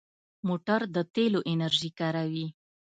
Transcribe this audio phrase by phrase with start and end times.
[0.47, 2.47] موټر د تېلو انرژي کاروي.